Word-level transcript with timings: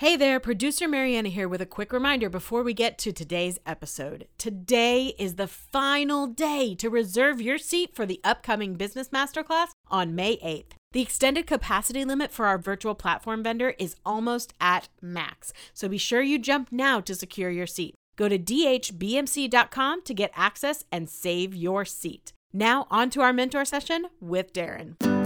Hey 0.00 0.16
there, 0.16 0.40
producer 0.40 0.88
Mariana 0.88 1.28
here 1.28 1.46
with 1.46 1.60
a 1.60 1.66
quick 1.66 1.92
reminder 1.92 2.30
before 2.30 2.62
we 2.62 2.72
get 2.72 2.96
to 3.00 3.12
today's 3.12 3.58
episode. 3.66 4.28
Today 4.38 5.12
is 5.18 5.34
the 5.34 5.46
final 5.46 6.26
day 6.26 6.74
to 6.76 6.88
reserve 6.88 7.38
your 7.38 7.58
seat 7.58 7.94
for 7.94 8.06
the 8.06 8.18
upcoming 8.24 8.76
Business 8.76 9.10
Masterclass 9.10 9.72
on 9.88 10.14
May 10.14 10.38
8th. 10.38 10.70
The 10.92 11.02
extended 11.02 11.46
capacity 11.46 12.02
limit 12.06 12.30
for 12.32 12.46
our 12.46 12.56
virtual 12.56 12.94
platform 12.94 13.42
vendor 13.42 13.74
is 13.78 13.96
almost 14.06 14.54
at 14.58 14.88
max, 15.02 15.52
so 15.74 15.86
be 15.86 15.98
sure 15.98 16.22
you 16.22 16.38
jump 16.38 16.72
now 16.72 17.02
to 17.02 17.14
secure 17.14 17.50
your 17.50 17.66
seat. 17.66 17.94
Go 18.16 18.26
to 18.26 18.38
dhbmc.com 18.38 20.02
to 20.04 20.14
get 20.14 20.32
access 20.34 20.82
and 20.90 21.10
save 21.10 21.54
your 21.54 21.84
seat. 21.84 22.32
Now, 22.54 22.86
on 22.90 23.10
to 23.10 23.20
our 23.20 23.34
mentor 23.34 23.66
session 23.66 24.06
with 24.18 24.54
Darren. 24.54 25.19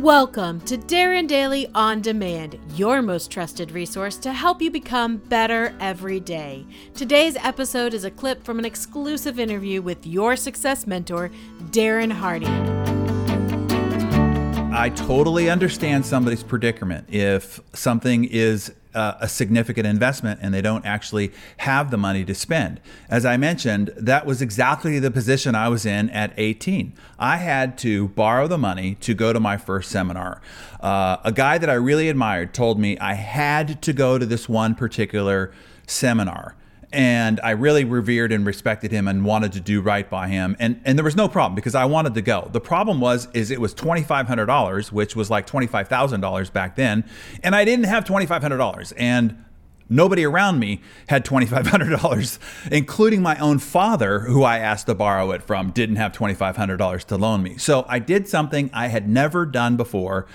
Welcome 0.00 0.62
to 0.62 0.78
Darren 0.78 1.28
Daily 1.28 1.68
On 1.74 2.00
Demand, 2.00 2.58
your 2.74 3.02
most 3.02 3.30
trusted 3.30 3.70
resource 3.70 4.16
to 4.16 4.32
help 4.32 4.62
you 4.62 4.70
become 4.70 5.18
better 5.18 5.76
every 5.78 6.20
day. 6.20 6.64
Today's 6.94 7.36
episode 7.36 7.92
is 7.92 8.04
a 8.04 8.10
clip 8.10 8.42
from 8.42 8.58
an 8.58 8.64
exclusive 8.64 9.38
interview 9.38 9.82
with 9.82 10.06
your 10.06 10.36
success 10.36 10.86
mentor, 10.86 11.30
Darren 11.64 12.10
Hardy. 12.10 12.46
I 14.74 14.88
totally 14.88 15.50
understand 15.50 16.06
somebody's 16.06 16.42
predicament 16.42 17.06
if 17.10 17.60
something 17.74 18.24
is 18.24 18.72
uh, 18.94 19.14
a 19.20 19.28
significant 19.28 19.86
investment 19.86 20.40
and 20.42 20.52
they 20.52 20.60
don't 20.60 20.84
actually 20.84 21.32
have 21.58 21.90
the 21.90 21.96
money 21.96 22.24
to 22.24 22.34
spend. 22.34 22.80
As 23.08 23.24
I 23.24 23.36
mentioned, 23.36 23.92
that 23.96 24.26
was 24.26 24.42
exactly 24.42 24.98
the 24.98 25.10
position 25.10 25.54
I 25.54 25.68
was 25.68 25.86
in 25.86 26.10
at 26.10 26.32
18. 26.36 26.92
I 27.18 27.36
had 27.36 27.78
to 27.78 28.08
borrow 28.08 28.46
the 28.46 28.58
money 28.58 28.96
to 28.96 29.14
go 29.14 29.32
to 29.32 29.40
my 29.40 29.56
first 29.56 29.90
seminar. 29.90 30.40
Uh, 30.80 31.18
a 31.24 31.32
guy 31.32 31.58
that 31.58 31.70
I 31.70 31.74
really 31.74 32.08
admired 32.08 32.54
told 32.54 32.78
me 32.78 32.98
I 32.98 33.14
had 33.14 33.82
to 33.82 33.92
go 33.92 34.18
to 34.18 34.26
this 34.26 34.48
one 34.48 34.74
particular 34.74 35.52
seminar 35.86 36.56
and 36.92 37.40
I 37.42 37.50
really 37.50 37.84
revered 37.84 38.32
and 38.32 38.44
respected 38.44 38.90
him 38.90 39.06
and 39.06 39.24
wanted 39.24 39.52
to 39.52 39.60
do 39.60 39.80
right 39.80 40.08
by 40.08 40.28
him. 40.28 40.56
And 40.58 40.80
and 40.84 40.98
there 40.98 41.04
was 41.04 41.16
no 41.16 41.28
problem 41.28 41.54
because 41.54 41.74
I 41.74 41.84
wanted 41.84 42.14
to 42.14 42.22
go. 42.22 42.48
The 42.52 42.60
problem 42.60 43.00
was 43.00 43.28
is 43.32 43.50
it 43.50 43.60
was 43.60 43.74
twenty 43.74 44.02
five 44.02 44.26
hundred 44.26 44.46
dollars, 44.46 44.92
which 44.92 45.14
was 45.14 45.30
like 45.30 45.46
twenty 45.46 45.66
five 45.66 45.88
thousand 45.88 46.20
dollars 46.20 46.50
back 46.50 46.76
then, 46.76 47.04
and 47.42 47.54
I 47.54 47.64
didn't 47.64 47.86
have 47.86 48.04
twenty 48.04 48.26
five 48.26 48.42
hundred 48.42 48.58
dollars. 48.58 48.92
And 48.92 49.44
Nobody 49.92 50.24
around 50.24 50.60
me 50.60 50.82
had 51.08 51.24
$2,500, 51.24 52.38
including 52.70 53.22
my 53.22 53.36
own 53.38 53.58
father, 53.58 54.20
who 54.20 54.44
I 54.44 54.58
asked 54.58 54.86
to 54.86 54.94
borrow 54.94 55.32
it 55.32 55.42
from, 55.42 55.72
didn't 55.72 55.96
have 55.96 56.12
$2,500 56.12 57.04
to 57.06 57.16
loan 57.16 57.42
me. 57.42 57.58
So 57.58 57.84
I 57.88 57.98
did 57.98 58.28
something 58.28 58.70
I 58.72 58.86
had 58.86 59.08
never 59.08 59.44
done 59.44 59.76
before. 59.76 60.28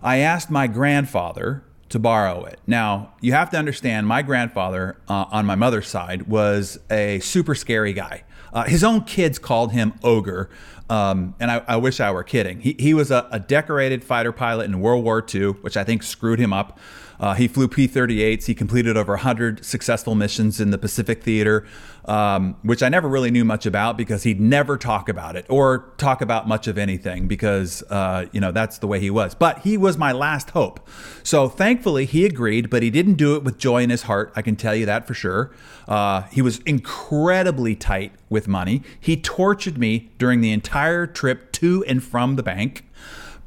I 0.00 0.18
asked 0.18 0.48
my 0.48 0.68
grandfather, 0.68 1.64
to 1.90 1.98
borrow 1.98 2.44
it. 2.44 2.58
Now, 2.66 3.12
you 3.20 3.32
have 3.32 3.50
to 3.50 3.58
understand, 3.58 4.06
my 4.06 4.22
grandfather 4.22 4.96
uh, 5.08 5.26
on 5.30 5.44
my 5.44 5.56
mother's 5.56 5.88
side 5.88 6.22
was 6.22 6.78
a 6.90 7.20
super 7.20 7.54
scary 7.54 7.92
guy. 7.92 8.22
Uh, 8.52 8.64
his 8.64 8.82
own 8.82 9.04
kids 9.04 9.38
called 9.38 9.72
him 9.72 9.92
Ogre, 10.02 10.50
um, 10.88 11.34
and 11.38 11.50
I, 11.50 11.62
I, 11.68 11.76
wish 11.76 12.00
I 12.00 12.10
were 12.10 12.24
kidding. 12.24 12.60
He, 12.60 12.74
he 12.78 12.94
was 12.94 13.12
a, 13.12 13.28
a, 13.30 13.38
decorated 13.38 14.02
fighter 14.02 14.32
pilot 14.32 14.64
in 14.64 14.80
World 14.80 15.04
War 15.04 15.24
II, 15.32 15.50
which 15.60 15.76
I 15.76 15.84
think 15.84 16.02
screwed 16.02 16.40
him 16.40 16.52
up. 16.52 16.80
Uh, 17.20 17.34
he 17.34 17.46
flew 17.46 17.68
P 17.68 17.86
38s. 17.86 18.46
He 18.46 18.54
completed 18.54 18.96
over 18.96 19.12
100 19.12 19.64
successful 19.64 20.14
missions 20.14 20.58
in 20.58 20.70
the 20.70 20.78
Pacific 20.78 21.22
Theater, 21.22 21.66
um, 22.06 22.56
which 22.62 22.82
I 22.82 22.88
never 22.88 23.08
really 23.08 23.30
knew 23.30 23.44
much 23.44 23.66
about 23.66 23.98
because 23.98 24.22
he'd 24.22 24.40
never 24.40 24.78
talk 24.78 25.08
about 25.10 25.36
it 25.36 25.44
or 25.50 25.92
talk 25.98 26.22
about 26.22 26.48
much 26.48 26.66
of 26.66 26.78
anything 26.78 27.28
because, 27.28 27.82
uh, 27.90 28.24
you 28.32 28.40
know, 28.40 28.52
that's 28.52 28.78
the 28.78 28.86
way 28.86 28.98
he 29.00 29.10
was. 29.10 29.34
But 29.34 29.58
he 29.58 29.76
was 29.76 29.98
my 29.98 30.12
last 30.12 30.50
hope. 30.50 30.88
So 31.22 31.48
thankfully, 31.48 32.06
he 32.06 32.24
agreed, 32.24 32.70
but 32.70 32.82
he 32.82 32.88
didn't 32.88 33.14
do 33.14 33.36
it 33.36 33.44
with 33.44 33.58
joy 33.58 33.82
in 33.82 33.90
his 33.90 34.02
heart. 34.02 34.32
I 34.34 34.40
can 34.40 34.56
tell 34.56 34.74
you 34.74 34.86
that 34.86 35.06
for 35.06 35.12
sure. 35.12 35.52
Uh, 35.86 36.22
he 36.32 36.40
was 36.40 36.60
incredibly 36.60 37.76
tight 37.76 38.12
with 38.30 38.48
money. 38.48 38.82
He 38.98 39.20
tortured 39.20 39.76
me 39.76 40.10
during 40.16 40.40
the 40.40 40.52
entire 40.52 41.06
trip 41.06 41.52
to 41.52 41.84
and 41.86 42.02
from 42.02 42.36
the 42.36 42.42
bank. 42.42 42.86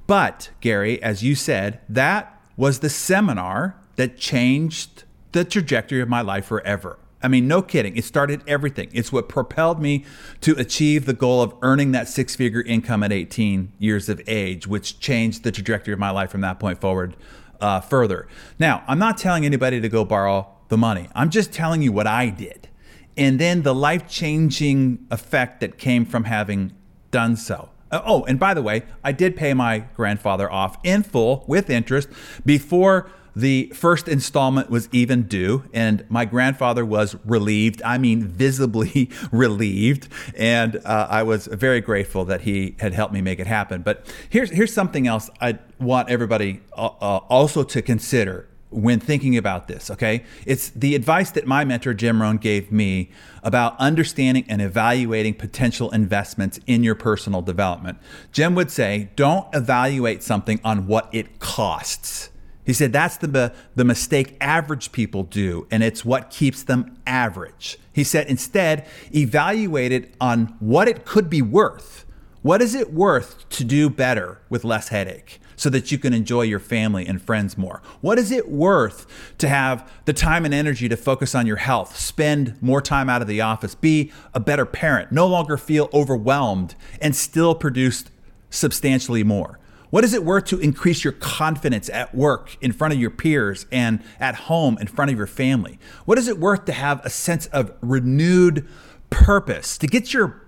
But, 0.06 0.50
Gary, 0.60 1.02
as 1.02 1.24
you 1.24 1.34
said, 1.34 1.80
that 1.88 2.33
was 2.56 2.80
the 2.80 2.90
seminar 2.90 3.76
that 3.96 4.18
changed 4.18 5.04
the 5.32 5.44
trajectory 5.44 6.02
of 6.02 6.10
my 6.10 6.22
life 6.22 6.46
forever. 6.46 6.98
I 7.22 7.30
mean, 7.30 7.48
no 7.48 7.62
kidding. 7.62 7.96
It 7.96 8.04
started 8.04 8.42
everything. 8.48 8.90
It's 8.92 9.12
what 9.12 9.30
propelled 9.30 9.82
me 9.82 10.04
to 10.42 10.54
achieve 10.60 11.06
the 11.06 11.14
goal 11.14 11.42
of 11.42 11.56
earning 11.62 11.94
that 11.94 12.10
six 12.10 12.36
figure 12.36 12.62
income 12.62 13.02
at 13.02 13.14
18 13.14 13.72
years 13.80 14.10
of 14.10 14.22
age, 14.28 14.68
which 14.68 15.00
changed 15.00 15.44
the 15.44 15.52
trajectory 15.52 15.94
of 15.94 16.00
my 16.00 16.10
life 16.10 16.32
from 16.32 16.42
that 16.42 16.60
point 16.60 16.82
forward 16.82 17.16
uh, 17.62 17.80
further. 17.80 18.28
Now, 18.60 18.84
I'm 18.88 19.00
not 19.00 19.18
telling 19.18 19.46
anybody 19.46 19.80
to 19.80 19.88
go 19.88 20.04
borrow 20.04 20.50
the 20.68 20.78
money, 20.78 21.08
I'm 21.16 21.30
just 21.30 21.54
telling 21.54 21.82
you 21.82 21.92
what 21.92 22.08
I 22.08 22.30
did. 22.30 22.68
And 23.16 23.40
then 23.40 23.62
the 23.62 23.76
life 23.76 24.08
changing 24.08 25.06
effect 25.12 25.62
that 25.62 25.78
came 25.78 26.04
from 26.04 26.24
having 26.24 26.74
done 27.12 27.36
so. 27.36 27.70
Uh, 27.94 28.02
oh, 28.08 28.24
and 28.24 28.40
by 28.40 28.56
the 28.56 28.62
way, 28.64 28.82
I 29.04 29.12
did 29.12 29.36
pay 29.36 29.54
my 29.54 29.80
grandfather 29.96 30.52
off 30.52 30.78
in 30.84 31.04
full 31.04 31.46
with 31.48 31.70
interest 31.70 32.10
before 32.44 33.12
the 33.36 33.72
first 33.74 34.08
installment 34.08 34.70
was 34.72 34.90
even 34.92 35.24
due, 35.24 35.64
and 35.74 36.04
my 36.10 36.26
grandfather 36.26 36.84
was 36.84 37.16
relieved. 37.24 37.84
I 37.84 38.00
mean, 38.00 38.28
visibly 38.28 39.12
relieved. 39.32 40.08
And 40.36 40.78
uh, 40.78 41.08
I 41.08 41.22
was 41.22 41.46
very 41.46 41.82
grateful 41.82 42.26
that 42.26 42.42
he 42.42 42.76
had 42.80 42.94
helped 42.94 43.14
me 43.14 43.22
make 43.22 43.40
it 43.40 43.48
happen. 43.48 43.84
But 43.84 44.12
here's, 44.28 44.50
here's 44.50 44.74
something 44.74 45.06
else 45.06 45.30
I 45.40 45.60
want 45.80 46.10
everybody 46.10 46.62
uh, 46.76 46.86
uh 46.86 47.18
also 47.30 47.64
to 47.64 47.82
consider 47.82 48.48
when 48.74 49.00
thinking 49.00 49.38
about 49.38 49.68
this, 49.68 49.92
okay? 49.92 50.24
It's 50.46 50.70
the 50.70 50.96
advice 50.96 51.32
that 51.32 51.46
my 51.46 51.64
mentor, 51.64 51.94
Jim 51.94 52.22
Rohn, 52.22 52.38
gave 52.38 52.72
me 52.72 53.12
about 53.44 53.78
understanding 53.80 54.46
and 54.50 54.62
evaluating 54.62 55.36
potential 55.36 55.92
investments 55.92 56.60
in 56.66 56.84
your 56.84 56.96
personal 56.96 57.42
development. 57.42 58.00
Jim 58.32 58.56
would 58.56 58.72
say, 58.72 59.10
don't 59.16 59.48
evaluate 59.54 60.24
something 60.24 60.60
on 60.64 60.88
what 60.88 61.10
it 61.12 61.40
costs. 61.40 62.30
He 62.66 62.74
said 62.74 62.94
that's 62.94 63.18
the, 63.18 63.54
the 63.76 63.84
mistake 63.84 64.38
average 64.40 64.92
people 64.92 65.24
do, 65.24 65.68
and 65.70 65.84
it's 65.84 66.06
what 66.06 66.30
keeps 66.30 66.64
them 66.64 66.98
average. 67.06 67.78
He 67.92 68.04
said 68.04 68.28
instead, 68.28 68.88
evaluate 69.14 69.92
it 69.92 70.14
on 70.20 70.56
what 70.60 70.88
it 70.88 71.06
could 71.06 71.30
be 71.30 71.42
worth. 71.42 72.06
What 72.44 72.62
is 72.62 72.76
it 72.76 72.94
worth 72.94 73.50
to 73.50 73.64
do 73.64 73.90
better 73.90 74.40
with 74.50 74.64
less 74.64 74.90
headache? 74.90 75.40
so 75.56 75.70
that 75.70 75.92
you 75.92 75.98
can 75.98 76.14
enjoy 76.14 76.42
your 76.42 76.60
family 76.60 77.06
and 77.06 77.22
friends 77.22 77.58
more? 77.58 77.82
What 78.02 78.18
is 78.20 78.32
it 78.32 78.50
worth 78.50 79.06
to 79.38 79.48
have 79.48 79.90
the 80.06 80.12
time 80.12 80.46
and 80.46 80.54
energy 80.54 80.90
to 80.90 80.98
focus 80.98 81.36
on 81.36 81.48
your 81.48 81.58
health, 81.58 81.96
spend 81.96 82.62
more 82.62 82.82
time 82.82 83.08
out 83.08 83.22
of 83.22 83.28
the 83.28 83.42
office, 83.42 83.76
be 83.76 84.12
a 84.34 84.40
better 84.40 84.66
parent, 84.66 85.12
no 85.12 85.28
longer 85.28 85.56
feel 85.56 85.90
overwhelmed, 85.94 86.76
and 87.00 87.16
still 87.16 87.56
produce 87.56 88.06
substantially 88.50 89.24
more? 89.24 89.60
What 89.90 90.04
is 90.04 90.14
it 90.14 90.26
worth 90.26 90.46
to 90.46 90.60
increase 90.60 91.04
your 91.04 91.14
confidence 91.14 91.88
at 91.90 92.16
work 92.16 92.58
in 92.62 92.72
front 92.72 92.96
of 92.96 93.00
your 93.00 93.12
peers 93.12 93.68
and 93.72 94.02
at 94.20 94.36
home 94.36 94.78
in 94.82 94.88
front 94.88 95.12
of 95.12 95.18
your 95.18 95.28
family? 95.28 95.78
What 96.06 96.18
is 96.18 96.28
it 96.28 96.40
worth 96.40 96.66
to 96.66 96.74
have 96.74 97.06
a 97.06 97.12
sense 97.12 97.46
of 97.48 97.72
renewed 97.80 98.68
purpose, 99.14 99.78
to 99.78 99.86
get 99.86 100.14
your 100.14 100.43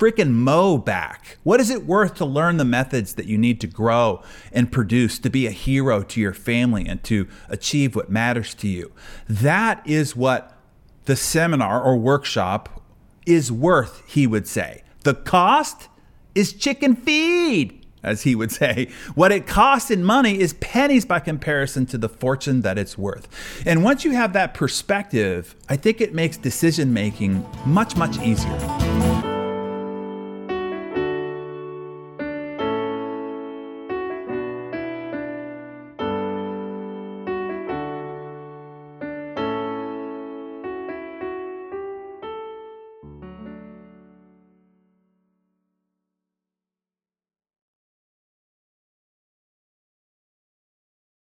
freaking 0.00 0.30
mow 0.30 0.78
back? 0.78 1.36
What 1.42 1.60
is 1.60 1.68
it 1.68 1.84
worth 1.84 2.14
to 2.14 2.24
learn 2.24 2.56
the 2.56 2.64
methods 2.64 3.14
that 3.14 3.26
you 3.26 3.36
need 3.36 3.60
to 3.60 3.66
grow 3.66 4.22
and 4.50 4.72
produce 4.72 5.18
to 5.18 5.28
be 5.28 5.46
a 5.46 5.50
hero 5.50 6.02
to 6.02 6.20
your 6.20 6.32
family 6.32 6.86
and 6.88 7.04
to 7.04 7.28
achieve 7.50 7.94
what 7.94 8.10
matters 8.10 8.54
to 8.54 8.68
you? 8.68 8.92
That 9.28 9.86
is 9.86 10.16
what 10.16 10.56
the 11.04 11.16
seminar 11.16 11.82
or 11.82 11.98
workshop 11.98 12.82
is 13.26 13.52
worth, 13.52 14.02
he 14.06 14.26
would 14.26 14.48
say. 14.48 14.82
The 15.04 15.14
cost 15.14 15.88
is 16.34 16.54
chicken 16.54 16.96
feed 16.96 17.76
as 18.02 18.22
he 18.22 18.34
would 18.34 18.50
say. 18.50 18.88
What 19.14 19.30
it 19.30 19.46
costs 19.46 19.90
in 19.90 20.02
money 20.02 20.40
is 20.40 20.54
pennies 20.54 21.04
by 21.04 21.20
comparison 21.20 21.84
to 21.86 21.98
the 21.98 22.08
fortune 22.08 22.62
that 22.62 22.78
it's 22.78 22.96
worth. 22.96 23.28
And 23.66 23.84
once 23.84 24.06
you 24.06 24.12
have 24.12 24.32
that 24.32 24.54
perspective, 24.54 25.54
I 25.68 25.76
think 25.76 26.00
it 26.00 26.14
makes 26.14 26.38
decision 26.38 26.94
making 26.94 27.46
much, 27.66 27.96
much 27.96 28.18
easier. 28.20 28.89